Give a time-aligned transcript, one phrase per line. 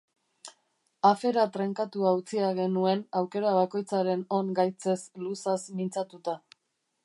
[1.09, 6.37] Afera trenkatua utzia genuen aukera bakoitzaren on-gaitzez luzaz mintzatuta.